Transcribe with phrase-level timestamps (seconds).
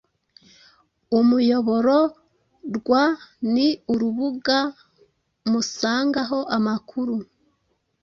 [1.19, 2.99] Umuyobororw
[3.53, 4.57] ni urubuga
[5.51, 7.15] musangaho amakuru